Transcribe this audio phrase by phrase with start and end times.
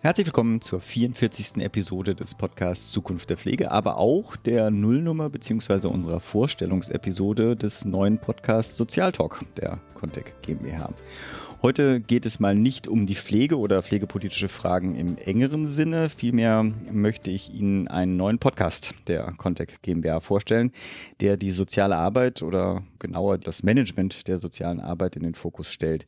[0.00, 1.56] Herzlich willkommen zur 44.
[1.56, 5.88] Episode des Podcasts Zukunft der Pflege, aber auch der Nullnummer bzw.
[5.88, 10.90] unserer Vorstellungsepisode des neuen Podcasts Sozialtalk der Contec GmbH.
[11.60, 16.08] Heute geht es mal nicht um die Pflege oder pflegepolitische Fragen im engeren Sinne.
[16.08, 20.70] Vielmehr möchte ich Ihnen einen neuen Podcast der Contec GmbH vorstellen,
[21.20, 26.06] der die soziale Arbeit oder genauer das Management der sozialen Arbeit in den Fokus stellt.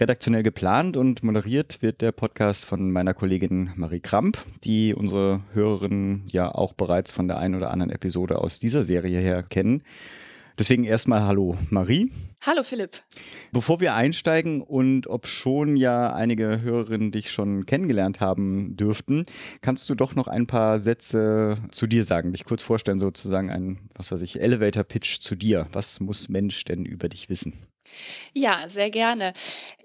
[0.00, 6.24] Redaktionell geplant und moderiert wird der Podcast von meiner Kollegin Marie Kramp, die unsere Hörerinnen
[6.26, 9.84] ja auch bereits von der einen oder anderen Episode aus dieser Serie her kennen.
[10.58, 12.10] Deswegen erstmal Hallo Marie.
[12.44, 12.98] Hallo Philipp.
[13.52, 19.24] Bevor wir einsteigen und ob schon ja einige Hörerinnen dich schon kennengelernt haben dürften,
[19.60, 23.78] kannst du doch noch ein paar Sätze zu dir sagen, dich kurz vorstellen, sozusagen ein,
[23.94, 25.68] was weiß ich, Elevator Pitch zu dir.
[25.70, 27.52] Was muss Mensch denn über dich wissen?
[28.32, 29.32] Ja, sehr gerne.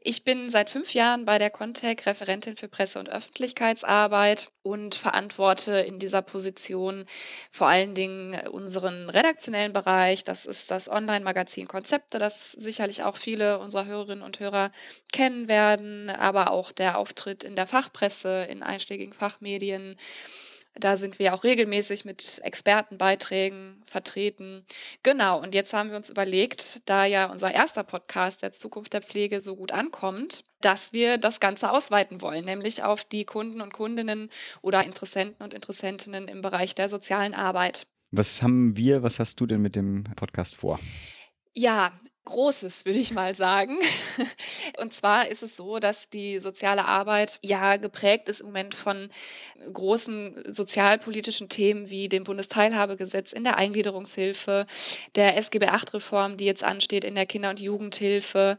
[0.02, 5.73] Ich bin seit fünf Jahren bei der Contec Referentin für Presse- und Öffentlichkeitsarbeit und verantworte
[5.80, 7.06] in dieser Position
[7.52, 10.23] vor allen Dingen unseren redaktionellen Bereich.
[10.23, 14.72] Das ist das Online-Magazin Konzepte, das sicherlich auch viele unserer Hörerinnen und Hörer
[15.12, 19.95] kennen werden, aber auch der Auftritt in der Fachpresse, in einschlägigen Fachmedien
[20.76, 24.66] da sind wir auch regelmäßig mit Expertenbeiträgen vertreten.
[25.04, 29.02] Genau, und jetzt haben wir uns überlegt, da ja unser erster Podcast der Zukunft der
[29.02, 33.74] Pflege so gut ankommt, dass wir das Ganze ausweiten wollen, nämlich auf die Kunden und
[33.74, 34.30] Kundinnen
[34.62, 37.86] oder Interessenten und Interessentinnen im Bereich der sozialen Arbeit.
[38.12, 40.80] Was haben wir, was hast du denn mit dem Podcast vor?
[41.54, 41.92] Ja,
[42.26, 43.78] Großes, würde ich mal sagen.
[44.80, 49.10] Und zwar ist es so, dass die soziale Arbeit ja geprägt ist im Moment von
[49.74, 54.68] großen sozialpolitischen Themen wie dem Bundesteilhabegesetz in der Eingliederungshilfe,
[55.16, 58.58] der SGB VIII-Reform, die jetzt ansteht in der Kinder- und Jugendhilfe.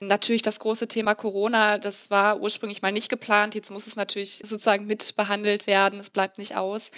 [0.00, 3.54] Natürlich das große Thema Corona, das war ursprünglich mal nicht geplant.
[3.54, 6.00] Jetzt muss es natürlich sozusagen mit behandelt werden.
[6.00, 6.90] Es bleibt nicht aus.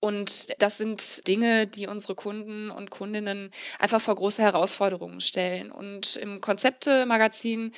[0.00, 5.72] Und das sind Dinge, die unsere Kunden und Kundinnen einfach vor große Herausforderungen stellen stellen.
[5.72, 7.72] Und im Konzepte-Magazin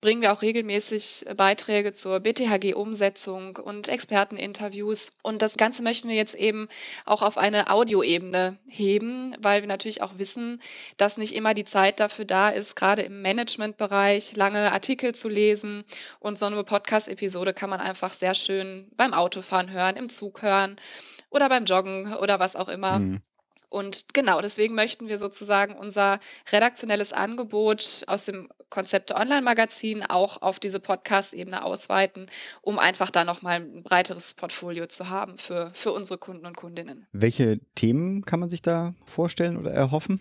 [0.00, 5.12] bringen wir auch regelmäßig Beiträge zur BTHG-Umsetzung und Experteninterviews.
[5.22, 6.68] Und das Ganze möchten wir jetzt eben
[7.06, 10.60] auch auf eine Audioebene heben, weil wir natürlich auch wissen,
[10.96, 15.84] dass nicht immer die Zeit dafür da ist, gerade im Managementbereich lange Artikel zu lesen.
[16.18, 20.76] Und so eine Podcast-Episode kann man einfach sehr schön beim Autofahren hören, im Zug hören
[21.30, 22.98] oder beim Joggen oder was auch immer.
[22.98, 23.22] Mhm.
[23.72, 26.20] Und genau, deswegen möchten wir sozusagen unser
[26.52, 32.26] redaktionelles Angebot aus dem Konzepte Online-Magazin auch auf diese Podcast-Ebene ausweiten,
[32.60, 37.06] um einfach da nochmal ein breiteres Portfolio zu haben für, für unsere Kunden und Kundinnen.
[37.12, 40.20] Welche Themen kann man sich da vorstellen oder erhoffen?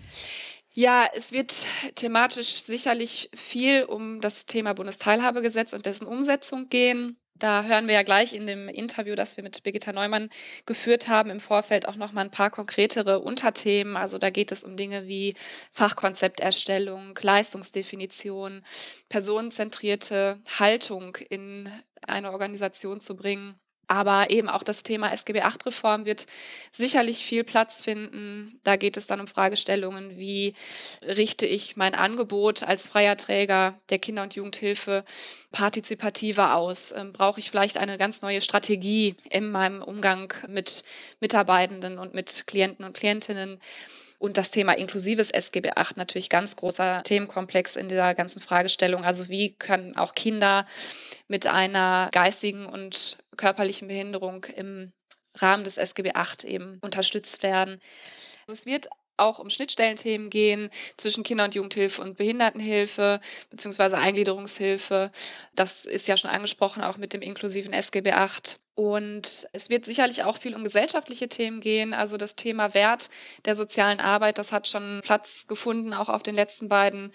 [0.74, 1.54] Ja, es wird
[1.96, 7.18] thematisch sicherlich viel um das Thema Bundesteilhabegesetz und dessen Umsetzung gehen.
[7.42, 10.30] Da hören wir ja gleich in dem Interview, das wir mit Birgitta Neumann
[10.68, 13.98] geführt haben, im Vorfeld auch noch mal ein paar konkretere Unterthemen.
[13.98, 15.34] Also da geht es um Dinge wie
[15.72, 18.64] Fachkonzepterstellung, Leistungsdefinition,
[19.10, 21.68] personenzentrierte Haltung in
[22.04, 23.60] eine Organisation zu bringen.
[23.92, 26.26] Aber eben auch das Thema SGB VIII-Reform wird
[26.72, 28.58] sicherlich viel Platz finden.
[28.64, 30.54] Da geht es dann um Fragestellungen wie
[31.02, 35.04] richte ich mein Angebot als freier Träger der Kinder- und Jugendhilfe
[35.52, 36.94] partizipativer aus?
[36.94, 40.86] Ähm, brauche ich vielleicht eine ganz neue Strategie in meinem Umgang mit
[41.20, 43.60] Mitarbeitenden und mit Klienten und Klientinnen?
[44.22, 49.04] Und das Thema inklusives SGB VIII natürlich ganz großer Themenkomplex in dieser ganzen Fragestellung.
[49.04, 50.68] Also wie können auch Kinder
[51.28, 54.92] mit einer geistigen und körperlichen Behinderung im
[55.34, 57.82] Rahmen des SGB VIII eben unterstützt werden.
[58.48, 65.12] Also es wird auch um Schnittstellenthemen gehen zwischen Kinder- und Jugendhilfe und Behindertenhilfe beziehungsweise Eingliederungshilfe.
[65.56, 68.58] Das ist ja schon angesprochen, auch mit dem inklusiven SGB VIII.
[68.82, 71.94] Und es wird sicherlich auch viel um gesellschaftliche Themen gehen.
[71.94, 73.12] Also das Thema Wert
[73.46, 77.14] der sozialen Arbeit, das hat schon Platz gefunden, auch auf den letzten beiden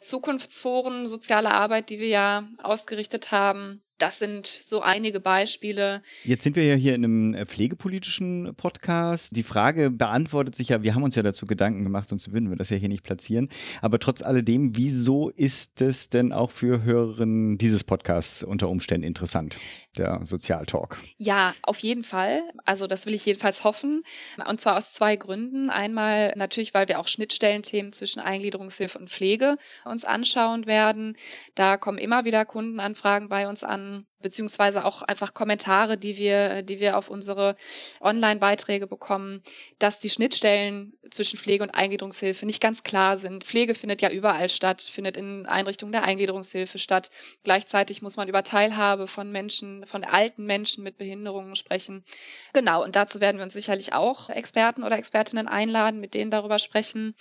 [0.00, 3.82] Zukunftsforen soziale Arbeit, die wir ja ausgerichtet haben.
[4.02, 6.02] Das sind so einige Beispiele.
[6.24, 9.36] Jetzt sind wir ja hier in einem äh, pflegepolitischen Podcast.
[9.36, 12.56] Die Frage beantwortet sich ja, wir haben uns ja dazu Gedanken gemacht, sonst würden wir
[12.56, 13.48] das ja hier nicht platzieren.
[13.80, 19.60] Aber trotz alledem, wieso ist es denn auch für Hörerinnen dieses Podcasts unter Umständen interessant,
[19.96, 20.98] der Sozialtalk?
[21.18, 22.42] Ja, auf jeden Fall.
[22.64, 24.02] Also das will ich jedenfalls hoffen.
[24.48, 25.70] Und zwar aus zwei Gründen.
[25.70, 31.16] Einmal natürlich, weil wir auch Schnittstellenthemen zwischen Eingliederungshilfe und Pflege uns anschauen werden.
[31.54, 36.62] Da kommen immer wieder Kundenanfragen bei uns an um, beziehungsweise auch einfach Kommentare, die wir,
[36.62, 37.56] die wir auf unsere
[38.00, 39.42] Online-Beiträge bekommen,
[39.78, 43.44] dass die Schnittstellen zwischen Pflege und Eingliederungshilfe nicht ganz klar sind.
[43.44, 47.10] Pflege findet ja überall statt, findet in Einrichtungen der Eingliederungshilfe statt.
[47.44, 52.04] Gleichzeitig muss man über Teilhabe von Menschen, von alten Menschen mit Behinderungen sprechen.
[52.52, 56.58] Genau, und dazu werden wir uns sicherlich auch Experten oder Expertinnen einladen, mit denen darüber
[56.58, 57.14] sprechen.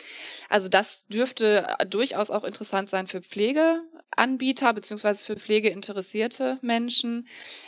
[0.49, 6.90] Also das dürfte durchaus auch interessant sein für Pflegeanbieter beziehungsweise für pflegeinteressierte Menschen.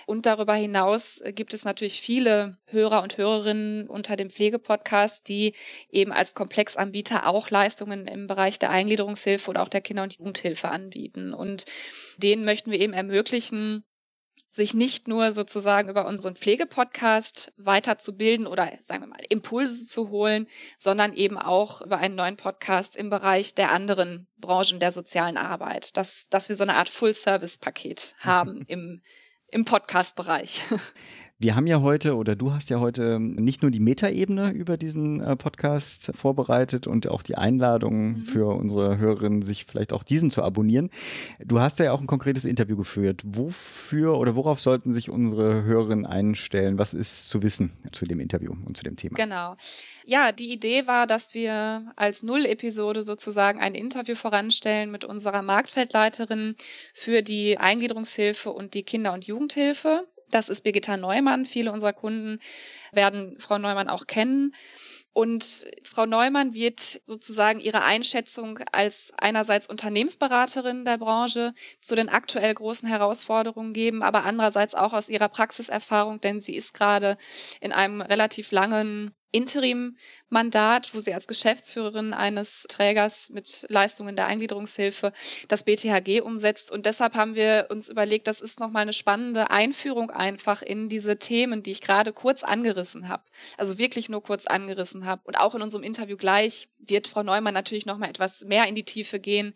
[0.06, 5.54] Und darüber hinaus gibt es natürlich viele Hörer und Hörerinnen unter dem Pflegepodcast, die
[5.90, 10.70] eben als Komplexanbieter auch Leistungen im Bereich der Eingliederungshilfe oder auch der Kinder- und Jugendhilfe
[10.70, 11.34] anbieten.
[11.34, 11.66] Und
[12.18, 13.84] denen möchten wir eben ermöglichen,
[14.54, 20.46] sich nicht nur sozusagen über unseren Pflegepodcast weiterzubilden oder sagen wir mal Impulse zu holen,
[20.78, 25.98] sondern eben auch über einen neuen Podcast im Bereich der anderen Branchen der sozialen Arbeit,
[25.98, 29.02] dass, dass wir so eine Art Full-Service-Paket haben im,
[29.48, 30.62] im Podcast-Bereich.
[31.40, 35.20] Wir haben ja heute oder du hast ja heute nicht nur die Metaebene über diesen
[35.20, 38.22] äh, Podcast vorbereitet und auch die Einladung mhm.
[38.22, 40.90] für unsere Hörerinnen, sich vielleicht auch diesen zu abonnieren.
[41.44, 43.22] Du hast ja auch ein konkretes Interview geführt.
[43.26, 46.78] Wofür oder worauf sollten sich unsere Hörerinnen einstellen?
[46.78, 49.16] Was ist zu wissen zu dem Interview und zu dem Thema?
[49.16, 49.58] Genau.
[50.06, 56.56] Ja, die Idee war, dass wir als Null-Episode sozusagen ein Interview voranstellen mit unserer Marktfeldleiterin
[56.94, 60.08] für die Eingliederungshilfe und die Kinder- und Jugendhilfe.
[60.34, 61.46] Das ist Birgitta Neumann.
[61.46, 62.40] Viele unserer Kunden
[62.92, 64.56] werden Frau Neumann auch kennen.
[65.14, 72.52] Und Frau Neumann wird sozusagen ihre Einschätzung als einerseits Unternehmensberaterin der Branche zu den aktuell
[72.52, 77.20] großen Herausforderungen geben, aber andererseits auch aus ihrer Praxiserfahrung, denn sie ist gerade
[77.62, 85.12] in einem relativ langen Interim-Mandat, wo sie als Geschäftsführerin eines Trägers mit Leistungen der Eingliederungshilfe
[85.48, 86.72] das BTHG umsetzt.
[86.72, 91.18] Und deshalb haben wir uns überlegt, das ist nochmal eine spannende Einführung einfach in diese
[91.18, 93.24] Themen, die ich gerade kurz angerissen habe.
[93.58, 95.24] Also wirklich nur kurz angerissen habe.
[95.26, 98.86] Und auch in unserem Interview gleich wird Frau Neumann natürlich nochmal etwas mehr in die
[98.86, 99.54] Tiefe gehen,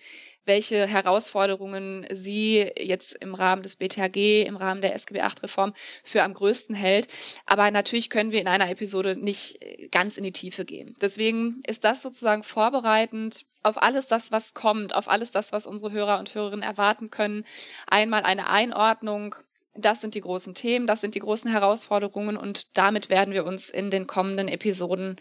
[0.47, 5.73] welche Herausforderungen sie jetzt im Rahmen des BTHG, im Rahmen der SGB VIII-Reform
[6.03, 7.07] für am größten hält.
[7.45, 10.95] Aber natürlich können wir in einer Episode nicht äh, ganz in die Tiefe gehen.
[11.01, 15.91] Deswegen ist das sozusagen vorbereitend auf alles das, was kommt, auf alles das, was unsere
[15.91, 17.43] Hörer und Hörerinnen erwarten können.
[17.85, 19.35] Einmal eine Einordnung
[19.79, 23.69] das sind die großen Themen, das sind die großen Herausforderungen und damit werden wir uns
[23.69, 25.17] in den kommenden Episoden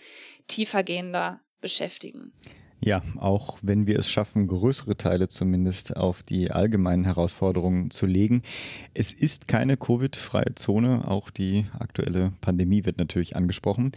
[0.46, 2.32] tiefergehender beschäftigen.
[2.80, 8.42] Ja, auch wenn wir es schaffen, größere Teile zumindest auf die allgemeinen Herausforderungen zu legen.
[8.94, 11.08] Es ist keine Covid-freie Zone.
[11.08, 13.92] Auch die aktuelle Pandemie wird natürlich angesprochen.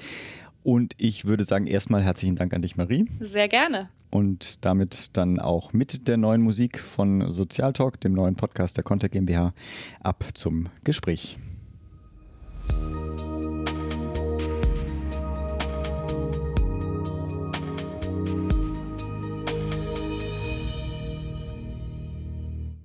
[0.63, 3.07] Und ich würde sagen, erstmal herzlichen Dank an dich, Marie.
[3.19, 3.89] Sehr gerne.
[4.11, 9.13] Und damit dann auch mit der neuen Musik von Sozialtalk, dem neuen Podcast der Contact
[9.13, 9.53] GmbH,
[10.01, 11.37] ab zum Gespräch.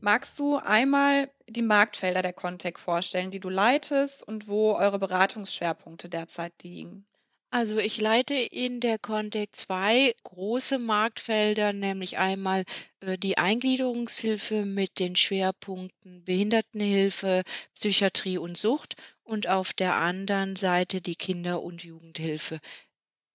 [0.04, 6.10] Magst du einmal die Marktfelder der Contec vorstellen, die du leitest und wo eure Beratungsschwerpunkte
[6.10, 7.06] derzeit liegen?
[7.50, 12.64] Also ich leite in der Contec zwei große Marktfelder, nämlich einmal
[13.00, 17.42] äh, die Eingliederungshilfe mit den Schwerpunkten Behindertenhilfe,
[17.74, 22.60] Psychiatrie und Sucht und auf der anderen Seite die Kinder- und Jugendhilfe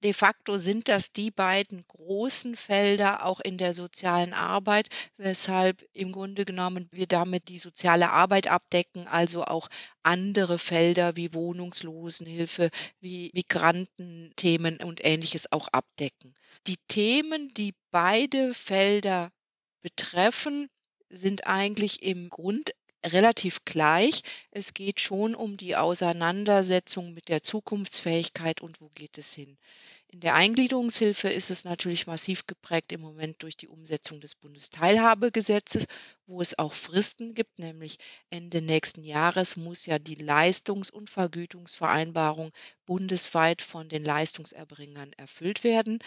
[0.03, 6.11] de facto sind das die beiden großen Felder auch in der sozialen Arbeit, weshalb im
[6.11, 9.67] Grunde genommen wir damit die soziale Arbeit abdecken, also auch
[10.03, 12.69] andere Felder wie Wohnungslosenhilfe,
[12.99, 16.35] wie Migrantenthemen und ähnliches auch abdecken.
[16.67, 19.31] Die Themen, die beide Felder
[19.81, 20.69] betreffen,
[21.09, 22.71] sind eigentlich im Grund
[23.05, 24.21] relativ gleich.
[24.51, 29.57] Es geht schon um die Auseinandersetzung mit der Zukunftsfähigkeit und wo geht es hin.
[30.11, 35.85] In der Eingliederungshilfe ist es natürlich massiv geprägt im Moment durch die Umsetzung des Bundesteilhabegesetzes,
[36.25, 37.99] wo es auch Fristen gibt, nämlich
[38.31, 42.51] Ende nächsten Jahres muss ja die Leistungs- und Vergütungsvereinbarung
[42.87, 45.99] bundesweit von den Leistungserbringern erfüllt werden.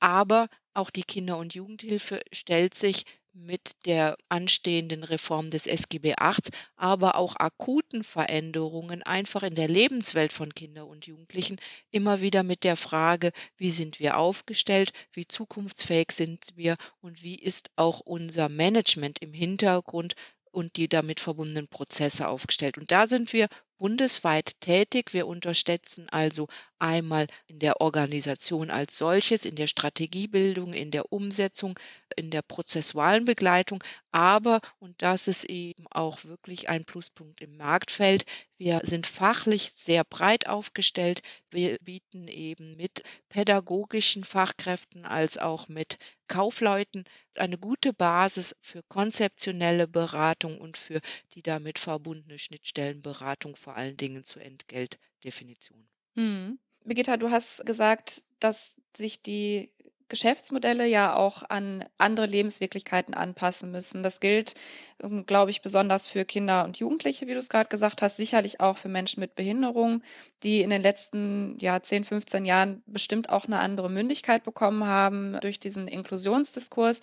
[0.00, 6.50] Aber auch die Kinder- und Jugendhilfe stellt sich mit der anstehenden Reform des SGB VIII,
[6.76, 12.64] aber auch akuten Veränderungen einfach in der Lebenswelt von Kindern und Jugendlichen immer wieder mit
[12.64, 18.48] der Frage, wie sind wir aufgestellt, wie zukunftsfähig sind wir und wie ist auch unser
[18.48, 20.14] Management im Hintergrund
[20.50, 22.78] und die damit verbundenen Prozesse aufgestellt.
[22.78, 25.14] Und da sind wir bundesweit tätig.
[25.14, 31.78] Wir unterstützen also einmal in der Organisation als solches, in der Strategiebildung, in der Umsetzung,
[32.16, 38.24] in der prozessualen Begleitung, aber, und das ist eben auch wirklich ein Pluspunkt im Marktfeld,
[38.60, 41.22] wir sind fachlich sehr breit aufgestellt.
[41.48, 47.04] Wir bieten eben mit pädagogischen Fachkräften als auch mit Kaufleuten
[47.36, 51.00] eine gute Basis für konzeptionelle Beratung und für
[51.34, 55.86] die damit verbundene Schnittstellenberatung, vor allen Dingen zur Entgeltdefinition.
[56.14, 56.58] Mhm.
[56.84, 59.70] Birgitta, du hast gesagt, dass sich die
[60.08, 64.02] Geschäftsmodelle ja auch an andere Lebenswirklichkeiten anpassen müssen.
[64.02, 64.54] Das gilt,
[65.02, 68.60] ähm, glaube ich, besonders für Kinder und Jugendliche, wie du es gerade gesagt hast, sicherlich
[68.60, 70.02] auch für Menschen mit Behinderung,
[70.42, 75.38] die in den letzten ja, 10, 15 Jahren bestimmt auch eine andere Mündigkeit bekommen haben
[75.42, 77.02] durch diesen Inklusionsdiskurs.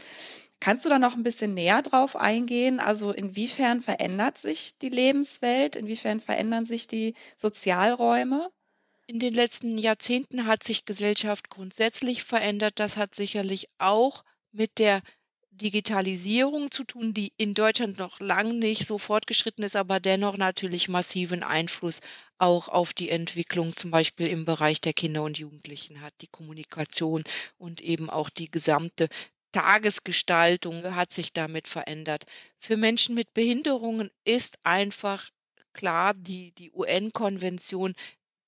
[0.66, 2.80] Kannst du da noch ein bisschen näher drauf eingehen?
[2.80, 5.76] Also inwiefern verändert sich die Lebenswelt?
[5.76, 8.50] Inwiefern verändern sich die Sozialräume?
[9.06, 12.80] In den letzten Jahrzehnten hat sich Gesellschaft grundsätzlich verändert.
[12.80, 15.04] Das hat sicherlich auch mit der
[15.52, 20.90] Digitalisierung zu tun, die in Deutschland noch lang nicht so fortgeschritten ist, aber dennoch natürlich
[20.90, 22.02] massiven Einfluss
[22.40, 26.16] auch auf die Entwicklung zum Beispiel im Bereich der Kinder und Jugendlichen hat.
[26.22, 27.24] Die Kommunikation
[27.60, 29.10] und eben auch die gesamte
[29.56, 32.26] Tagesgestaltung hat sich damit verändert.
[32.60, 35.30] Für Menschen mit Behinderungen ist einfach
[35.72, 37.94] klar, die, die UN-Konvention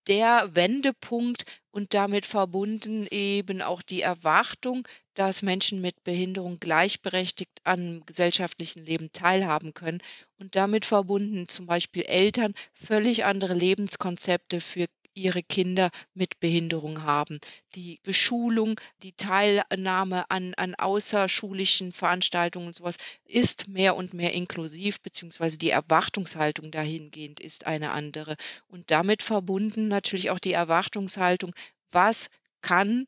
[0.08, 8.06] der Wendepunkt und damit verbunden eben auch die Erwartung, dass Menschen mit Behinderung gleichberechtigt am
[8.06, 10.00] gesellschaftlichen Leben teilhaben können
[10.40, 14.88] und damit verbunden zum Beispiel Eltern völlig andere Lebenskonzepte für
[15.18, 17.40] ihre Kinder mit Behinderung haben.
[17.76, 25.02] Die Beschulung, die Teilnahme an, an außerschulischen Veranstaltungen und sowas ist mehr und mehr inklusiv,
[25.02, 28.36] beziehungsweise die Erwartungshaltung dahingehend ist eine andere.
[28.68, 31.54] Und damit verbunden natürlich auch die Erwartungshaltung,
[31.92, 32.30] was
[32.62, 33.08] kann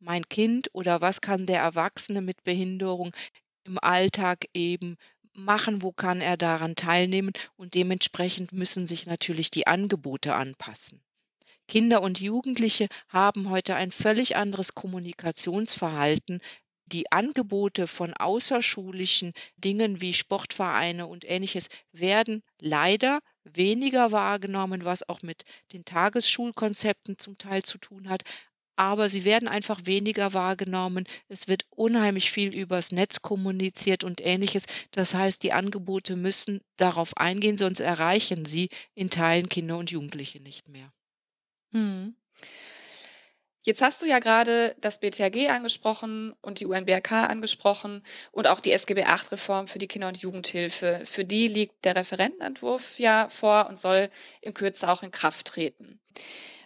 [0.00, 3.12] mein Kind oder was kann der Erwachsene mit Behinderung
[3.64, 4.96] im Alltag eben
[5.34, 11.02] machen, wo kann er daran teilnehmen und dementsprechend müssen sich natürlich die Angebote anpassen.
[11.68, 16.40] Kinder und Jugendliche haben heute ein völlig anderes Kommunikationsverhalten.
[16.86, 25.22] Die Angebote von außerschulischen Dingen wie Sportvereine und ähnliches werden leider weniger wahrgenommen, was auch
[25.22, 28.22] mit den Tagesschulkonzepten zum Teil zu tun hat.
[28.76, 31.06] Aber sie werden einfach weniger wahrgenommen.
[31.28, 34.66] Es wird unheimlich viel übers Netz kommuniziert und ähnliches.
[34.90, 40.40] Das heißt, die Angebote müssen darauf eingehen, sonst erreichen sie in Teilen Kinder und Jugendliche
[40.40, 40.92] nicht mehr.
[41.74, 42.14] Mhm.
[43.66, 48.72] Jetzt hast du ja gerade das BTHG angesprochen und die UNBRK angesprochen und auch die
[48.72, 51.00] SGB VIII-Reform für die Kinder- und Jugendhilfe.
[51.04, 54.10] Für die liegt der Referentenentwurf ja vor und soll
[54.42, 55.98] in Kürze auch in Kraft treten.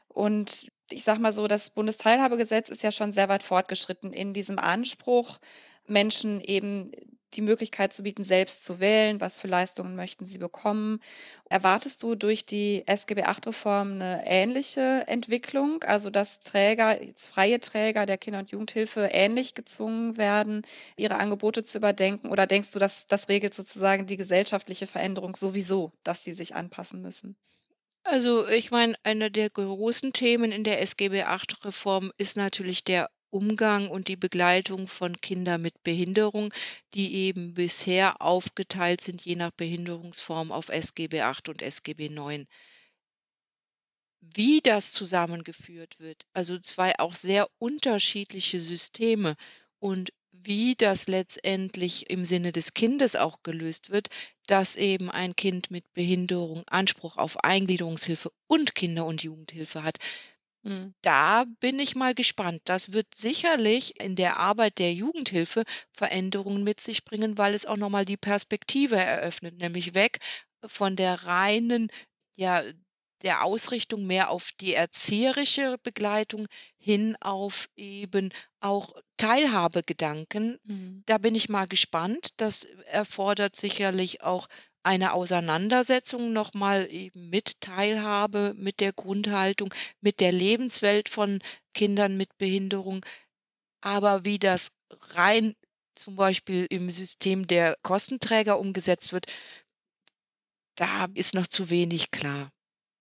[0.08, 4.58] Und ich sage mal so, das Bundesteilhabegesetz ist ja schon sehr weit fortgeschritten in diesem
[4.58, 5.38] Anspruch,
[5.86, 6.90] Menschen eben
[7.34, 11.00] die Möglichkeit zu bieten, selbst zu wählen, was für Leistungen möchten sie bekommen.
[11.50, 18.18] Erwartest du durch die SGB VIII-Reform eine ähnliche Entwicklung, also dass Träger, freie Träger der
[18.18, 20.62] Kinder- und Jugendhilfe ähnlich gezwungen werden,
[20.96, 22.28] ihre Angebote zu überdenken?
[22.30, 27.02] Oder denkst du, dass das regelt sozusagen die gesellschaftliche Veränderung sowieso, dass sie sich anpassen
[27.02, 27.36] müssen?
[28.02, 33.88] Also ich meine, eine der großen Themen in der SGB VIII-Reform ist natürlich der Umgang
[33.88, 36.52] und die Begleitung von Kindern mit Behinderung,
[36.94, 42.44] die eben bisher aufgeteilt sind, je nach Behinderungsform auf SGB VIII und SGB IX.
[44.20, 49.36] Wie das zusammengeführt wird, also zwei auch sehr unterschiedliche Systeme
[49.78, 54.08] und wie das letztendlich im Sinne des Kindes auch gelöst wird,
[54.46, 59.98] dass eben ein Kind mit Behinderung Anspruch auf Eingliederungshilfe und Kinder- und Jugendhilfe hat,
[60.62, 60.94] Mhm.
[61.02, 62.62] Da bin ich mal gespannt.
[62.64, 67.76] Das wird sicherlich in der Arbeit der Jugendhilfe Veränderungen mit sich bringen, weil es auch
[67.76, 70.18] noch mal die Perspektive eröffnet, nämlich weg
[70.66, 71.88] von der reinen,
[72.36, 72.62] ja,
[73.22, 76.46] der Ausrichtung mehr auf die erzieherische Begleitung
[76.78, 80.58] hin auf eben auch Teilhabegedanken.
[80.64, 81.02] Mhm.
[81.06, 82.30] Da bin ich mal gespannt.
[82.36, 84.46] Das erfordert sicherlich auch
[84.82, 91.40] eine Auseinandersetzung nochmal eben mit Teilhabe, mit der Grundhaltung, mit der Lebenswelt von
[91.74, 93.04] Kindern mit Behinderung.
[93.80, 94.70] Aber wie das
[95.12, 95.54] rein
[95.94, 99.26] zum Beispiel im System der Kostenträger umgesetzt wird,
[100.76, 102.50] da ist noch zu wenig klar.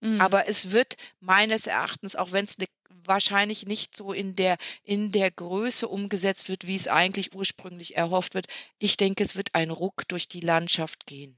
[0.02, 0.20] Mhm.
[0.20, 5.12] Aber es wird meines Erachtens, auch wenn es ne, wahrscheinlich nicht so in der, in
[5.12, 8.48] der Größe umgesetzt wird, wie es eigentlich ursprünglich erhofft wird,
[8.80, 11.38] ich denke, es wird ein Ruck durch die Landschaft gehen.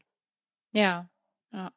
[0.73, 1.09] Ja.
[1.51, 1.71] Ja.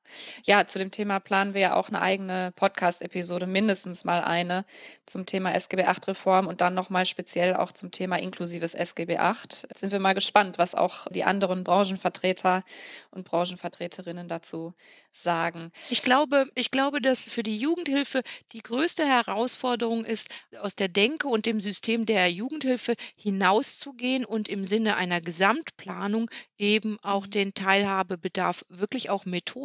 [0.44, 4.66] Ja, zu dem Thema planen wir ja auch eine eigene Podcast-Episode, mindestens mal eine
[5.06, 9.62] zum Thema SGB VIII-Reform und dann nochmal speziell auch zum Thema inklusives SGB VIII.
[9.68, 12.64] Jetzt sind wir mal gespannt, was auch die anderen Branchenvertreter
[13.12, 14.74] und Branchenvertreterinnen dazu
[15.12, 15.72] sagen.
[15.88, 20.28] Ich glaube ich glaube, dass für die Jugendhilfe die größte Herausforderung ist,
[20.60, 26.98] aus der Denke und dem System der Jugendhilfe hinauszugehen und im Sinne einer Gesamtplanung eben
[27.02, 27.30] auch Mhm.
[27.30, 29.61] den Teilhabebedarf wirklich auch methodisch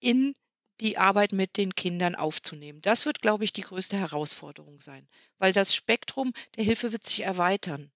[0.00, 0.34] in
[0.80, 2.80] die Arbeit mit den Kindern aufzunehmen.
[2.82, 5.08] Das wird, glaube ich, die größte Herausforderung sein,
[5.38, 7.90] weil das Spektrum der Hilfe wird sich erweitern.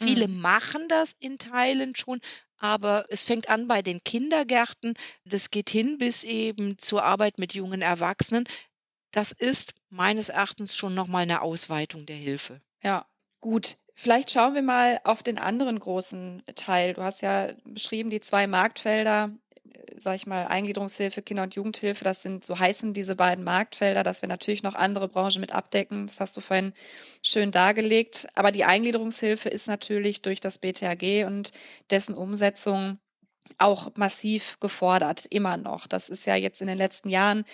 [0.00, 0.28] Viele Mhm.
[0.28, 2.20] machen das in Teilen schon,
[2.58, 4.94] aber es fängt an bei den Kindergärten.
[5.24, 8.46] Das geht hin bis eben zur Arbeit mit jungen Erwachsenen.
[9.12, 12.62] Das ist meines Erachtens schon noch mal 'ne Ausweitung der Hilfe.
[12.82, 13.06] Ja,
[13.40, 13.78] gut.
[13.94, 16.94] Vielleicht schauen wir mal auf den anderen großen Teil.
[16.94, 19.30] Du hast ja beschrieben, die 2 Marktfelder,
[19.72, 24.02] äh, sage ich mal, Eingliederungshilfe, Kinder und Jugendhilfe, das sind so heißen diese beiden Marktfelder,
[24.02, 26.06] dass wir natürlich noch andere Branchen mit abdecken.
[26.06, 26.72] Das hast du vorhin
[27.22, 28.28] schön dargelegt.
[28.34, 31.52] Aber die Eingliederungshilfe ist natürlich durch das BTHG und
[31.90, 32.98] dessen Umsetzung
[33.56, 35.86] auch massiv gefordert, immer noch.
[35.86, 37.44] Das ist ja jetzt in den letzten Jahren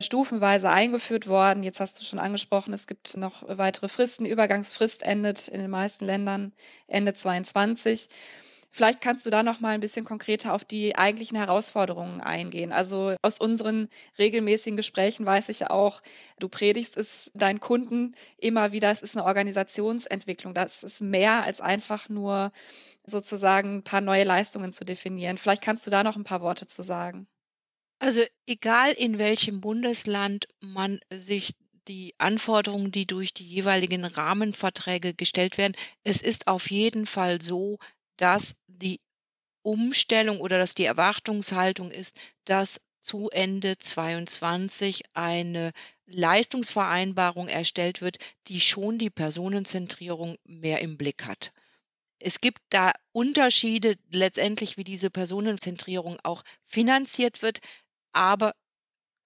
[0.00, 1.62] stufenweise eingeführt worden.
[1.62, 4.24] Jetzt hast du schon angesprochen, es gibt noch weitere Fristen.
[4.24, 6.52] Die Übergangsfrist endet in den meisten Ländern
[6.86, 8.08] Ende 22.
[8.70, 12.72] Vielleicht kannst du da noch mal ein bisschen konkreter auf die eigentlichen Herausforderungen eingehen.
[12.72, 16.02] Also, aus unseren regelmäßigen Gesprächen weiß ich ja auch,
[16.38, 20.54] du predigst es deinen Kunden immer wieder, es ist eine Organisationsentwicklung.
[20.54, 22.52] Das ist mehr als einfach nur
[23.04, 25.38] sozusagen ein paar neue Leistungen zu definieren.
[25.38, 27.28] Vielleicht kannst du da noch ein paar Worte zu sagen.
[28.00, 31.54] Also, egal in welchem Bundesland man sich
[31.86, 37.78] die Anforderungen, die durch die jeweiligen Rahmenverträge gestellt werden es ist auf jeden Fall so,
[38.18, 39.00] dass die
[39.62, 45.72] Umstellung oder dass die Erwartungshaltung ist, dass zu Ende 22 eine
[46.06, 51.52] Leistungsvereinbarung erstellt wird, die schon die Personenzentrierung mehr im Blick hat.
[52.18, 57.60] Es gibt da Unterschiede letztendlich, wie diese Personenzentrierung auch finanziert wird,
[58.12, 58.54] aber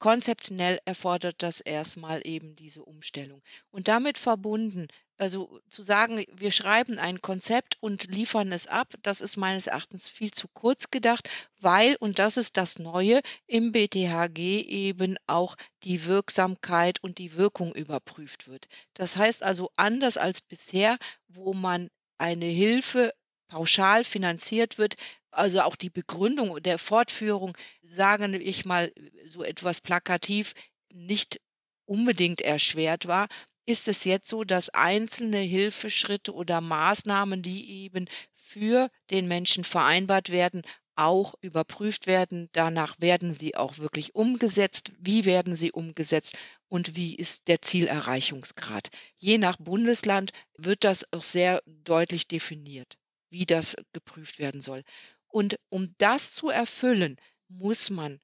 [0.02, 3.40] konzeptionell erfordert das erstmal eben diese Umstellung.
[3.70, 9.20] Und damit verbunden, also zu sagen, wir schreiben ein Konzept und liefern es ab, das
[9.20, 11.30] ist meines Erachtens viel zu kurz gedacht,
[11.60, 17.72] weil, und das ist das Neue, im BTHG eben auch die Wirksamkeit und die Wirkung
[17.72, 18.66] überprüft wird.
[18.94, 20.98] Das heißt also anders als bisher,
[21.28, 23.14] wo man eine Hilfe
[23.46, 24.96] pauschal finanziert wird,
[25.32, 28.92] also auch die Begründung der Fortführung, sage ich mal
[29.26, 30.54] so etwas plakativ,
[30.92, 31.40] nicht
[31.86, 33.28] unbedingt erschwert war,
[33.64, 40.30] ist es jetzt so, dass einzelne Hilfeschritte oder Maßnahmen, die eben für den Menschen vereinbart
[40.30, 40.62] werden,
[40.94, 42.48] auch überprüft werden.
[42.52, 44.92] Danach werden sie auch wirklich umgesetzt.
[44.98, 46.36] Wie werden sie umgesetzt
[46.68, 48.90] und wie ist der Zielerreichungsgrad?
[49.16, 52.98] Je nach Bundesland wird das auch sehr deutlich definiert,
[53.30, 54.82] wie das geprüft werden soll.
[55.32, 57.16] Und um das zu erfüllen,
[57.48, 58.20] muss man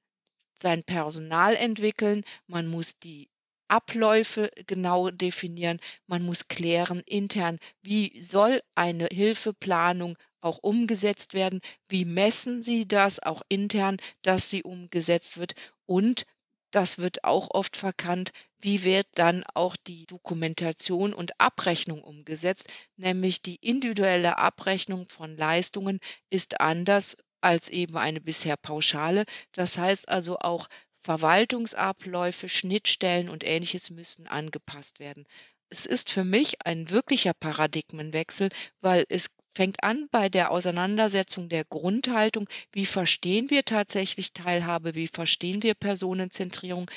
[0.61, 3.29] sein Personal entwickeln, man muss die
[3.67, 12.05] Abläufe genau definieren, man muss klären intern, wie soll eine Hilfeplanung auch umgesetzt werden, wie
[12.05, 15.53] messen Sie das auch intern, dass sie umgesetzt wird
[15.85, 16.25] und
[16.71, 23.41] das wird auch oft verkannt, wie wird dann auch die Dokumentation und Abrechnung umgesetzt, nämlich
[23.41, 29.23] die individuelle Abrechnung von Leistungen ist anders als eben eine bisher pauschale.
[29.53, 30.67] Das heißt also auch
[31.01, 35.25] Verwaltungsabläufe, Schnittstellen und Ähnliches müssen angepasst werden.
[35.69, 38.49] Es ist für mich ein wirklicher Paradigmenwechsel,
[38.81, 39.29] weil es
[39.59, 42.47] fängt an bei der Auseinandersetzung der Grundhaltung.
[42.71, 44.95] Wie verstehen wir tatsächlich Teilhabe?
[44.95, 46.89] Wie verstehen wir Personenzentrierung?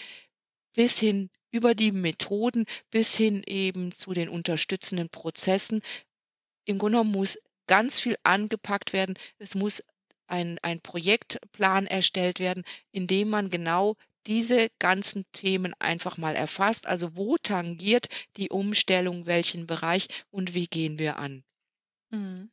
[0.73, 5.83] Bis hin über die Methoden, bis hin eben zu den unterstützenden Prozessen.
[6.65, 9.19] Im Grunde genommen muss ganz viel angepackt werden.
[9.39, 9.83] Es muss
[10.29, 13.97] ein, ein Projektplan erstellt werden, in dem man genau
[14.29, 16.87] diese ganzen Themen einfach mal erfasst.
[16.87, 21.43] Also wo tangiert die Umstellung welchen Bereich und wie gehen wir an?
[22.13, 22.51] Mhm.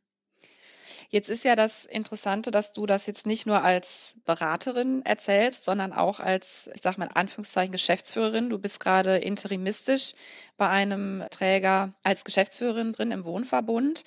[1.09, 5.91] Jetzt ist ja das Interessante, dass du das jetzt nicht nur als Beraterin erzählst, sondern
[5.93, 8.49] auch als, ich sage mal in Anführungszeichen, Geschäftsführerin.
[8.49, 10.13] Du bist gerade interimistisch
[10.57, 14.03] bei einem Träger als Geschäftsführerin drin im Wohnverbund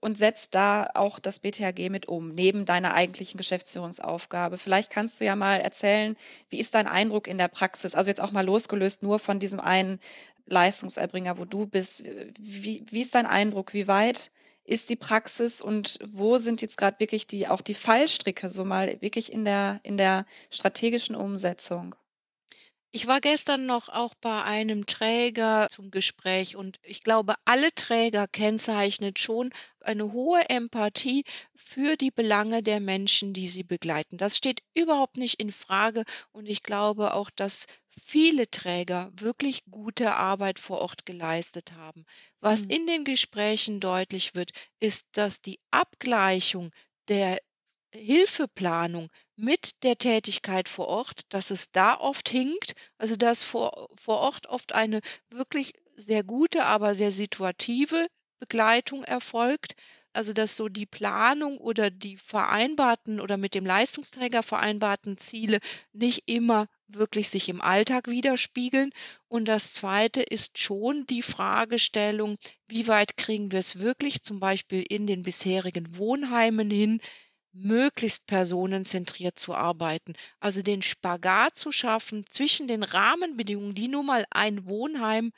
[0.00, 4.58] und setzt da auch das BTHG mit um, neben deiner eigentlichen Geschäftsführungsaufgabe.
[4.58, 6.16] Vielleicht kannst du ja mal erzählen,
[6.50, 7.94] wie ist dein Eindruck in der Praxis?
[7.94, 10.00] Also jetzt auch mal losgelöst nur von diesem einen
[10.46, 12.04] Leistungserbringer, wo du bist.
[12.38, 13.72] Wie, wie ist dein Eindruck?
[13.74, 14.30] Wie weit
[14.66, 19.00] ist die Praxis und wo sind jetzt gerade wirklich die auch die Fallstricke, so mal
[19.00, 21.94] wirklich in der in der strategischen Umsetzung?
[22.92, 28.26] Ich war gestern noch auch bei einem Träger zum Gespräch und ich glaube, alle Träger
[28.26, 31.24] kennzeichnet schon eine hohe Empathie
[31.54, 34.16] für die Belange der Menschen, die sie begleiten.
[34.16, 37.66] Das steht überhaupt nicht in Frage und ich glaube auch, dass
[38.02, 42.04] viele Träger wirklich gute Arbeit vor Ort geleistet haben.
[42.40, 42.64] Was Mhm.
[42.64, 46.70] in den Gesprächen deutlich wird, ist, dass die Abgleichung
[47.08, 47.40] der
[47.94, 54.18] Hilfeplanung mit der Tätigkeit vor Ort, dass es da oft hinkt, also dass vor vor
[54.18, 58.06] Ort oft eine wirklich sehr gute, aber sehr situative
[58.38, 59.74] Begleitung erfolgt.
[60.16, 65.58] Also, dass so die Planung oder die vereinbarten oder mit dem Leistungsträger vereinbarten Ziele
[65.92, 68.92] nicht immer wirklich sich im Alltag widerspiegeln.
[69.28, 74.82] Und das Zweite ist schon die Fragestellung, wie weit kriegen wir es wirklich zum Beispiel
[74.88, 77.00] in den bisherigen Wohnheimen hin,
[77.52, 80.14] möglichst personenzentriert zu arbeiten.
[80.40, 85.32] Also den Spagat zu schaffen zwischen den Rahmenbedingungen, die nun mal ein Wohnheim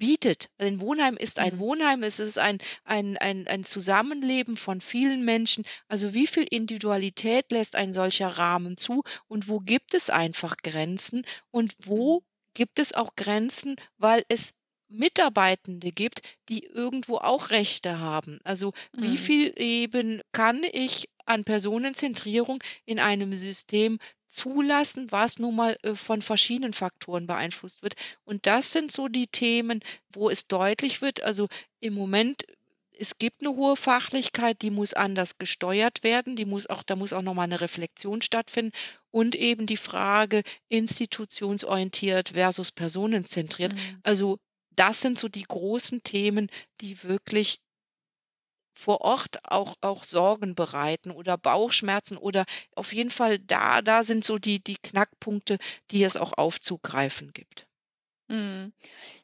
[0.00, 0.50] bietet.
[0.58, 1.60] Ein Wohnheim ist ein Mhm.
[1.60, 5.64] Wohnheim, es ist ein ein ein ein Zusammenleben von vielen Menschen.
[5.88, 11.24] Also, wie viel Individualität lässt ein solcher Rahmen zu und wo gibt es einfach Grenzen
[11.52, 12.10] und Mhm.
[12.10, 14.54] wo gibt es auch Grenzen, weil es
[14.88, 18.40] Mitarbeitende gibt, die irgendwo auch Rechte haben.
[18.44, 19.18] Also, wie Mhm.
[19.18, 23.98] viel eben kann ich an Personenzentrierung in einem System
[24.30, 27.94] zulassen, was nun mal, äh, von verschiedenen Faktoren beeinflusst wird.
[28.24, 29.80] Und das sind so die Themen,
[30.12, 31.48] wo es deutlich wird, also
[31.80, 32.44] im Moment
[33.02, 37.14] es gibt eine hohe Fachlichkeit, die muss anders gesteuert werden, die muss auch da muss
[37.14, 38.72] auch noch mal 'ne Reflexion stattfinden
[39.10, 43.74] und eben die Frage institutionsorientiert versus personenzentriert.
[43.74, 44.00] Mhm.
[44.02, 44.38] Also,
[44.76, 46.48] das sind so die großen Themen,
[46.82, 47.58] die wirklich
[48.74, 52.44] vor Ort auch auch Sorgen bereiten oder Bauchschmerzen oder
[52.76, 55.58] auf jeden Fall da da sind so die die Knackpunkte,
[55.90, 57.66] die es auch aufzugreifen gibt.
[58.30, 58.72] Mhm.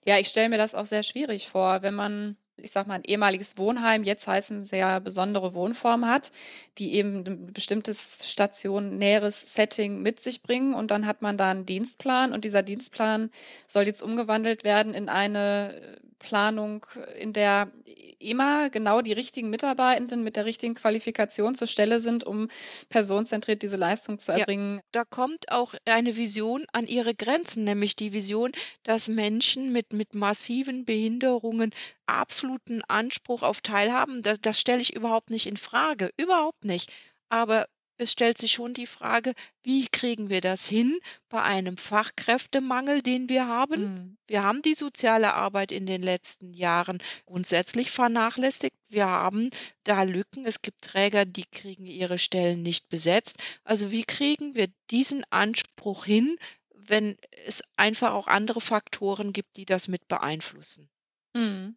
[0.06, 3.04] Ja, ich stelle mir das auch sehr schwierig vor, wenn man, ich sage mal, ein
[3.04, 6.32] ehemaliges Wohnheim, jetzt heißt 'n sehr besondere Wohnform hat,
[6.78, 11.66] die eben 'n bestimmtes stationäres Setting mit sich bringen und dann hat man da 'n
[11.66, 13.30] Dienstplan und dieser Dienstplan
[13.68, 16.86] soll jetzt umgewandelt werden in eine, äh, Planung,
[17.18, 17.72] in der
[18.18, 22.48] immer genau die richtigen Mitarbeitenden mit der richtigen Qualifikation zur Stelle sind, um
[22.88, 24.80] personenzentriert diese Leistung zu Ja, erbringen.
[24.92, 28.52] da kommt auch eine Vision an ihre Grenzen, nämlich die Vision,
[28.84, 31.72] dass Menschen mit mit massiven Behinderungen
[32.06, 36.92] absoluten Anspruch auf Teilhaben da das stelle ich überhaupt nicht in Frage, überhaupt nicht.
[37.30, 37.66] Aber
[37.98, 43.28] es stellt sich schon die Frage: Wie kriegen wir das hin bei einem Fachkräftemangel, den
[43.28, 43.80] wir haben?
[43.80, 44.16] Mhm.
[44.26, 48.76] Wir haben die soziale Arbeit in den letzten Jahren grundsätzlich vernachlässigt.
[48.88, 49.50] Wir haben
[49.84, 50.46] da Lücken.
[50.46, 53.38] Es gibt Träger, die kriegen ihre Stellen nicht besetzt.
[53.64, 56.36] Also, wie kriegen wir diesen Anspruch hin,
[56.74, 60.88] wenn es einfach auch andere Faktoren gibt, die das mit beeinflussen?
[61.34, 61.76] Mhm.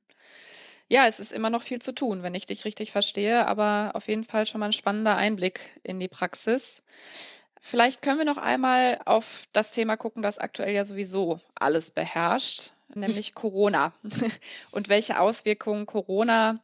[0.91, 4.07] Ja, es ist immer noch viel zu tun, wenn ich dich richtig verstehe, aber auf
[4.07, 6.81] jeden Fall schon mal 'n spannender Einblick in die Praxis.
[7.61, 12.71] Vielleicht können wir noch einmal auf das Thema gucken, das aktuell ja sowieso alles beherrscht,
[12.95, 13.93] nämlich Corona
[14.71, 16.59] und welche Auswirkungen Corona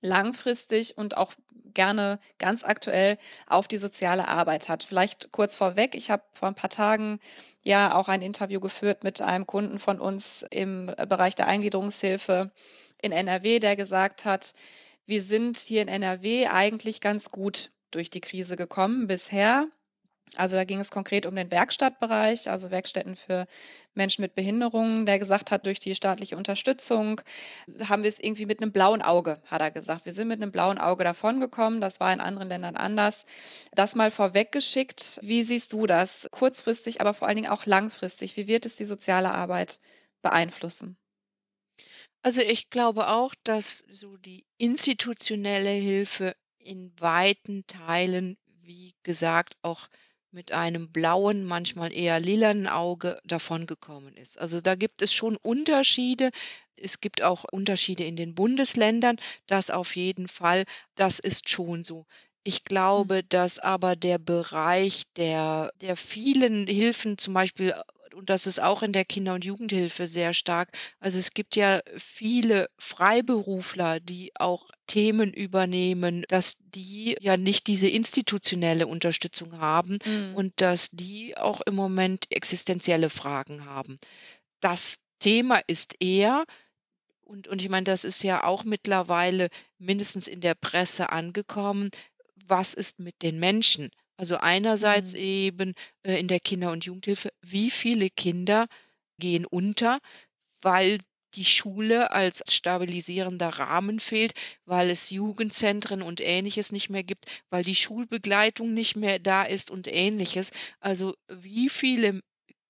[0.00, 1.34] langfristig und auch
[1.74, 4.84] gerne ganz aktuell auf die soziale Arbeit hat.
[4.84, 7.20] Vielleicht kurz vorweg, ich habe vor ein paar Tagen
[7.62, 12.50] ja auch ein Interview geführt mit einem Kunden von uns im, Bereich der Eingliederungshilfe
[13.02, 14.54] in NRW, der gesagt hat:
[15.06, 19.68] „Wir sind hier in NRW eigentlich ganz gut durch die Krise gekommen bisher.“
[20.36, 23.46] Also, da ging es konkret um den Werkstattbereich, also Werkstätten für
[23.94, 27.20] Menschen mit Behinderungen, der gesagt hat, durch die staatliche Unterstützung
[27.88, 30.04] haben wir es irgendwie mit 'nem blauen Auge, hat er gesagt.
[30.06, 31.80] Wir sind mit 'nem blauen Auge davongekommen.
[31.82, 33.26] Das war in anderen Ländern anders.
[33.74, 35.18] Das mal vorweggeschickt.
[35.22, 36.28] Wie siehst du das?
[36.32, 38.36] Kurzfristig, aber vor allen Dingen auch langfristig.
[38.36, 39.80] Wie wird es die soziale Arbeit
[40.22, 40.96] beeinflussen?
[42.24, 49.88] Also, ich glaube auch, dass so die institutionelle Hilfe in weiten Teilen, wie gesagt, auch
[50.30, 54.38] mit einem blauen, manchmal eher lilanen Auge davongekommen ist.
[54.38, 56.30] Also, da gibt es schon Unterschiede.
[56.76, 60.64] Es gibt auch Unterschiede in den Bundesländern, das auf jeden Fall.
[60.94, 62.06] Das ist schon so.
[62.44, 62.64] Ich Mhm.
[62.64, 67.74] glaube, dass aber der Bereich der der vielen Hilfen, zum Beispiel
[68.14, 70.70] und das ist auch in der Kinder und Jugendhilfe sehr stark
[71.00, 77.88] also, es gibt ja viele Freiberufler, die auch Themen übernehmen, dass die ja nicht diese
[77.88, 80.34] institutionelle Unterstützung haben Mhm.
[80.34, 83.98] und dass die auch im Moment existenzielle Fragen haben.
[84.60, 86.44] Das Thema ist eher
[87.24, 89.48] Und, und ich meine, das ist ja auch mittlerweile
[89.78, 91.90] mindestens in der Presse angekommen.
[92.46, 93.90] Was ist mit den Menschen?
[94.22, 95.18] Also einerseits Mhm.
[95.18, 98.66] eben äh, in der Kinder- und Jugendhilfe, wie viele Kinder
[99.18, 99.98] gehen unter,
[100.62, 100.98] weil
[101.34, 104.34] die Schule als stabilisierender Rahmen fehlt,
[104.66, 109.70] weil es Jugendzentren und Ähnliches nicht mehr gibt, weil die Schulbegleitung nicht mehr da ist
[109.70, 110.52] und Ähnliches.
[110.80, 112.20] Also wie viele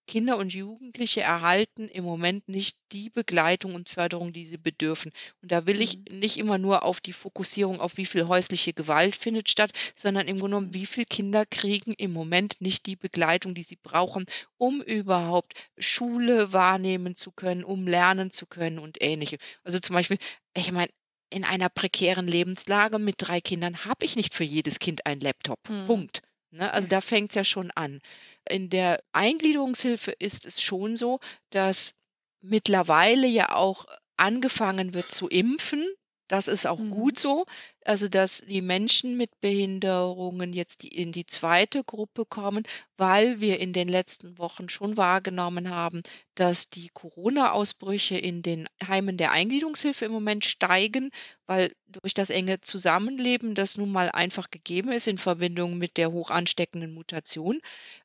[0.06, 5.10] Kinder und Jugendliche erhalten im Moment nicht die Begleitung und Förderung, die sie bedürfen.
[5.42, 6.04] Und da will ich Mhm.
[6.10, 10.38] nicht immer nur auf die Fokussierung auf wie viel häusliche Gewalt findet statt, sondern im
[10.38, 14.26] Grunde genommen, wie viele Kinder kriegen im Moment nicht die Begleitung, die sie brauchen,
[14.58, 19.38] um überhaupt Schule wahrnehmen zu können, um lernen zu können und Ähnliches.
[19.64, 20.18] Also zum Beispiel,
[20.56, 20.90] ich meine,
[21.30, 25.58] in einer prekären Lebenslage mit drei Kindern habe ich nicht für jedes Kind einen Laptop.
[25.68, 25.84] Mhm.
[25.84, 26.22] Punkt.
[26.52, 26.72] Ne?
[26.72, 28.00] Also da fängt es ja schon an.
[28.48, 31.18] In der Eingliederungshilfe ist es schon so,
[31.50, 31.94] dass
[32.40, 33.86] mittlerweile ja auch
[34.16, 35.86] angefangen wird zu impfen.
[36.32, 36.90] Das ist auch Mhm.
[36.90, 37.44] gut so.
[37.84, 42.62] Also, dass die Menschen mit Behinderungen jetzt die in die zweite Gruppe kommen,
[42.96, 46.02] weil wir in den letzten Wochen schon wahrgenommen haben,
[46.34, 51.10] dass die Corona-Ausbrüche in den Heimen der Eingliederungshilfe im Moment steigen,
[51.44, 56.12] weil durch das enge Zusammenleben das nun mal einfach gegeben ist in Verbindung mit der
[56.12, 57.60] hoch ansteckenden Mutation.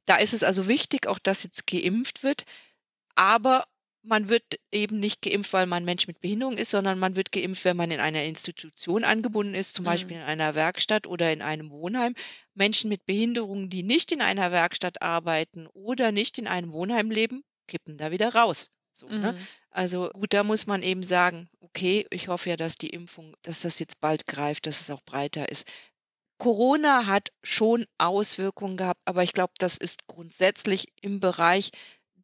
[0.06, 2.44] Da ist es also wichtig, auch dass jetzt geimpft wird,
[3.16, 3.68] aber
[4.08, 7.66] man wird eben nicht geimpft, weil man Mensch mit Behinderung ist, sondern man wird geimpft,
[7.66, 10.24] wenn man in einer Institution angebunden ist, zum Beispiel Mhm.
[10.24, 12.16] in einer Werkstatt oder in einem Wohnheim.
[12.54, 17.44] Menschen mit Behinderungen, die nicht in einer Werkstatt arbeiten oder nicht in einem Wohnheim leben,
[17.68, 18.72] kippen da wieder raus.
[18.94, 19.34] So, ne?
[19.34, 19.48] Mhm.
[19.70, 23.62] Also gut, da muss man eben sagen, okay, ich hoffe ja, dass die Impfung, dass
[23.62, 25.68] das jetzt bald greift, dass es auch breiter ist.
[26.40, 31.72] Corona hat schon Auswirkungen gehabt, aber ich glaube, das ist grundsätzlich im Bereich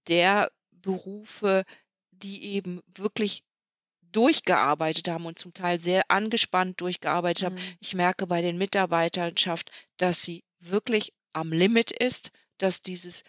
[0.07, 0.51] der
[0.83, 1.65] Berufe,
[2.11, 3.43] die eben wirklich
[4.11, 7.55] durchgearbeitet haben und zum Teil sehr angespannt durchgearbeitet haben.
[7.55, 7.77] Mhm.
[7.79, 13.23] Ich merke bei den Mitarbeiterschaft, dass sie wirklich am Limit ist, dass dieses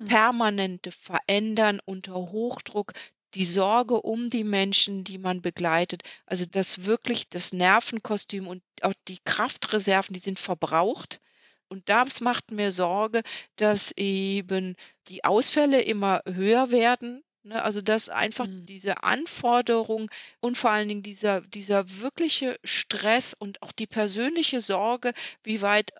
[0.00, 0.08] Mhm.
[0.08, 2.92] permanente Verändern unter Hochdruck,
[3.34, 8.94] die Sorge um die Menschen, die man begleitet, also das wirklich das Nervenkostüm und auch
[9.08, 11.20] die Kraftreserven, die sind verbraucht.
[11.68, 13.22] Und das macht mir Sorge,
[13.56, 14.74] dass eben
[15.08, 17.22] die Ausfälle immer höher werden.
[17.42, 17.62] Ne?
[17.62, 18.66] Also dass einfach Mhm.
[18.66, 25.12] diese Anforderung und vor allen Dingen dieser, dieser wirkliche Stress und auch die persönliche Sorge,
[25.44, 25.92] wie weit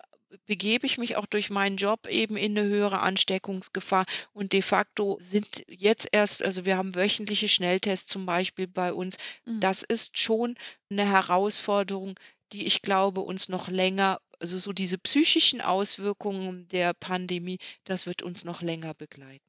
[0.45, 4.05] begebe ich mich auch durch meinen Job eben in eine höhere Ansteckungsgefahr.
[4.33, 9.17] Und de facto sind jetzt erst, also wir haben wöchentliche Schnelltests zum Beispiel bei uns.
[9.45, 9.59] Mhm.
[9.59, 10.55] Das ist schon
[10.91, 12.15] eine Herausforderung,
[12.53, 18.21] die ich glaube, uns noch länger, also so diese psychischen Auswirkungen der Pandemie, das wird
[18.23, 19.43] uns noch länger begleiten.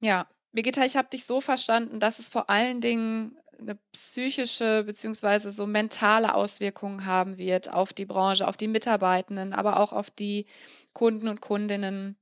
[0.00, 5.50] Ja, Birgitta, ich habe dich so verstanden, dass es vor allen Dingen eine psychische beziehungsweise
[5.52, 10.46] so mentale Auswirkungen haben wird auf die Branche, auf die Mitarbeitenden, aber auch auf die
[10.92, 12.16] Kunden und Kundinnen,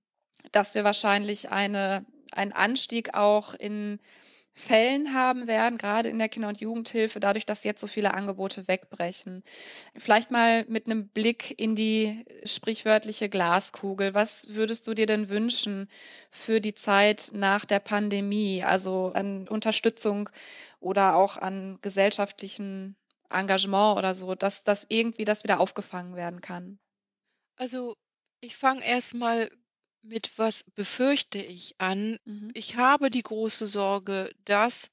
[0.53, 3.99] dass wir wahrscheinlich eine einen Anstieg auch in
[4.61, 8.69] Fällen haben werden, gerade in der Kinder- und Jugendhilfe, dadurch, dass jetzt so viele Angebote
[8.69, 9.43] wegbrechen.
[9.97, 14.15] Vielleicht mal mit einem Blick in die sprichwörtliche Glaskugel.
[14.15, 15.89] Was würdest du dir denn wünschen
[16.31, 18.63] für die Zeit nach der Pandemie?
[18.65, 20.31] Also an Unterstützung
[20.81, 22.97] oder auch an gesellschaftlichem
[23.31, 26.79] Engagement oder so, dass dass irgendwie das wieder aufgefangen werden kann?
[27.57, 27.95] Also
[28.41, 29.51] ich fange erst mal
[30.03, 32.19] mit was befürchte ich an.
[32.25, 32.51] Mhm.
[32.55, 34.91] Ich habe die große Sorge, dass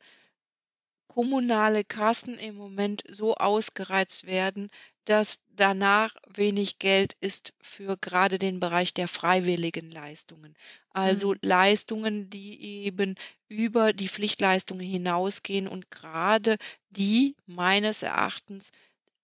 [1.08, 4.70] kommunale Kassen im Moment so ausgereizt werden,
[5.06, 10.56] dass danach wenig Geld ist für gerade den Bereich der freiwilligen Leistungen.
[10.90, 11.40] Also Mhm.
[11.42, 13.16] Leistungen, die eben
[13.50, 16.58] über die Pflichtleistungen hinausgehen und gerade
[16.90, 18.72] die meines Erachtens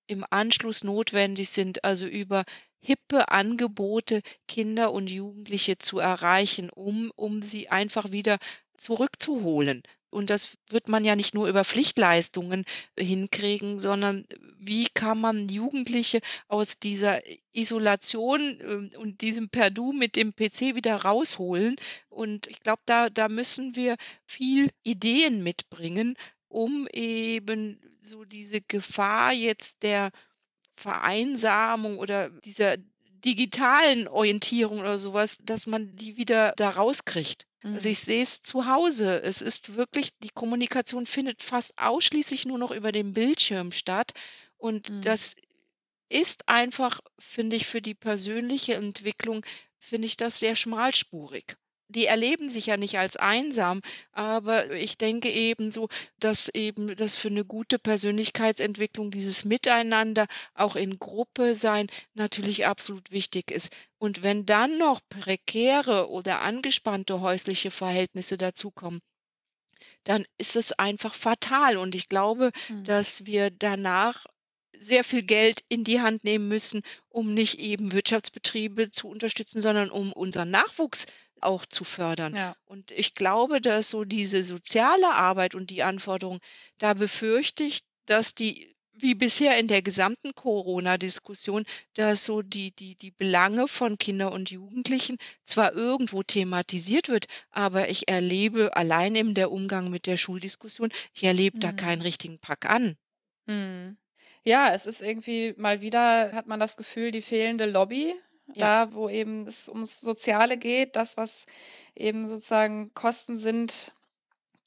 [0.08, 2.44] im Anschluss notwendig sind, also über
[2.84, 8.38] hippe Angebote Kinder und Jugendliche zu erreichen, um um sie einfach wieder
[8.78, 9.84] zurückzuholen.
[10.10, 12.66] Und das wird man ja nicht nur über Pflichtleistungen
[13.00, 14.26] hinkriegen, sondern
[14.60, 17.20] wie kann man Jugendliche aus dieser
[17.52, 21.78] Isolation, ähm, und diesem Perdu mit dem PC wieder rausholen?
[22.10, 26.16] Und ich glaube, da da müssen wir viel Ideen mitbringen,
[26.48, 30.12] um eben so diese Gefahr jetzt der
[30.76, 37.46] Vereinsamung oder dieser digitalen Orientierung oder sowas, dass man die wieder da rauskriegt.
[37.72, 37.90] Also, Mhm.
[37.90, 39.22] ich sehe es zu Hause.
[39.24, 44.12] Es ist wirklich die Kommunikation findet fast ausschließlich nur noch über den Bildschirm statt.
[44.58, 45.02] Und Mhm.
[45.02, 45.36] das
[46.10, 49.46] ist einfach, finde ich, für die persönliche Entwicklung
[49.80, 51.58] finde ich das sehr schmalspurig.
[51.94, 55.88] Die erleben sich ja nicht als einsam, aber ich denke eben so,
[56.20, 63.12] dass eben das für eine gute Persönlichkeitsentwicklung dieses Miteinander, auch in Gruppe sein, natürlich absolut
[63.12, 63.72] wichtig ist.
[63.98, 69.02] Und wenn dann noch prekäre oder angespannte häusliche Verhältnisse dazukommen,
[70.04, 71.78] dann ist es einfach fatal.
[71.78, 72.84] Und ich glaube, Mhm.
[72.84, 74.26] dass wir danach
[74.76, 79.92] sehr viel Geld in die Hand nehmen müssen, um nicht eben Wirtschaftsbetriebe zu unterstützen, sondern
[79.92, 81.06] um unseren Nachwuchs
[81.46, 82.36] auch zu fördern.
[82.36, 82.56] Ja.
[82.66, 86.40] Und ich glaube, dass so diese soziale Arbeit und die Anforderungen,
[86.78, 92.96] da befürchte ich, dass die wie bisher in der gesamten Corona-Diskussion, dass so die, die,
[92.96, 99.34] die Belange von Kindern und Jugendlichen zwar irgendwo thematisiert wird, aber ich erlebe allein im
[99.34, 102.06] der Umgang mit der Schuldiskussion, ich erlebe da keinen mhm.
[102.06, 102.96] richtigen Pack an.
[103.46, 103.98] Mhm.
[104.46, 108.14] Ja, es ist irgendwie mal wieder, hat man das Gefühl, die fehlende Lobby
[108.48, 108.86] ja.
[108.86, 111.46] da, wo eben es ums Soziale geht, das, was
[111.96, 113.92] eben sozusagen Kosten sind,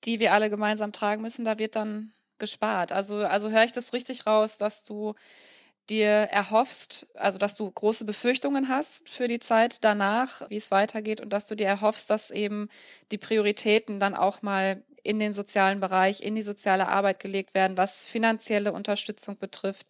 [0.05, 2.93] die wir alle gemeinsam tragen müssen, da wird dann gespart.
[2.93, 5.15] Also also höre ich das richtig raus, dass du
[5.89, 11.21] dir erhoffst also, dass du große Befürchtungen hast für die Zeit danach, wie es weitergeht
[11.21, 12.69] und dass du dir erhoffst, dass eben
[13.12, 17.77] die Prioritäten dann auch mal in den sozialen Bereich, in die soziale Arbeit gelegt werden,
[17.79, 19.87] was finanzielle Unterstützung betrifft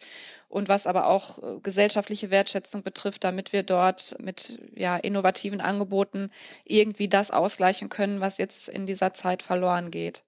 [0.48, 6.30] und was aber auch äh, gesellschaftliche Wertschätzung betrifft, damit wir dort mit ja, innovativen Angeboten
[6.64, 10.24] irgendwie das ausgleichen können, was jetzt in dieser Zeit verloren geht.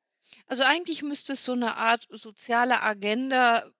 [0.47, 3.71] Also eigentlich müsste es so eine Art soziale Agenda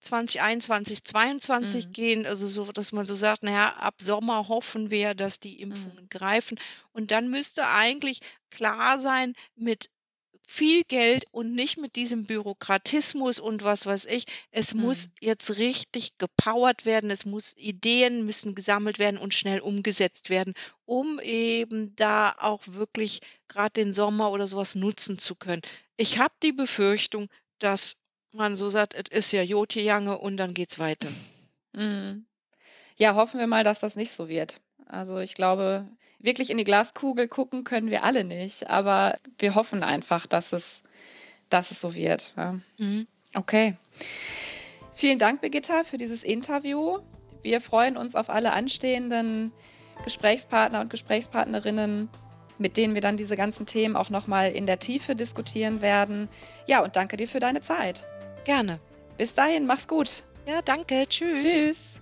[0.00, 1.92] 2021, 2022 Mhm.
[1.92, 5.94] gehen, also so, dass man so sagt, naja, ab Sommer hoffen wir, dass die Mhm.
[5.94, 6.58] Impfungen greifen.
[6.92, 9.90] Und dann müsste eigentlich klar sein, mit
[10.50, 14.24] viel Geld und nicht mit diesem Bürokratismus und was weiß ich.
[14.50, 15.12] Es muss mhm.
[15.20, 17.10] jetzt richtig gepowert werden.
[17.10, 20.54] Es muss Ideen müssen gesammelt werden und schnell umgesetzt werden,
[20.86, 25.60] um eben da auch wirklich gerade den Sommer oder sowas nutzen zu können.
[25.98, 27.98] Ich habe die Befürchtung, dass
[28.32, 31.10] man so sagt, es ist ja Jotjejange und dann geht's weiter.
[31.74, 32.24] Mhm.
[32.96, 34.62] Ja, hoffen wir mal, dass das nicht so wird.
[34.88, 35.86] Also ich glaube,
[36.18, 40.82] wirklich in die Glaskugel gucken können wir alle nicht, aber wir hoffen einfach, dass es,
[41.50, 42.34] dass es so wird.
[42.36, 42.58] Ja.
[42.78, 43.06] Mhm.
[43.34, 43.76] Okay.
[44.94, 46.98] Vielen Dank, Birgitta, für dieses Interview.
[47.42, 49.52] Wir freuen uns auf alle anstehenden
[50.04, 52.08] Gesprächspartner und Gesprächspartnerinnen,
[52.58, 56.28] mit denen wir dann diese ganzen Themen auch nochmal in der Tiefe diskutieren werden.
[56.66, 58.04] Ja, und danke dir für deine Zeit.
[58.44, 58.80] Gerne.
[59.16, 60.24] Bis dahin, mach's gut.
[60.46, 61.06] Ja, danke.
[61.08, 61.42] Tschüss.
[61.42, 61.97] Tschüss.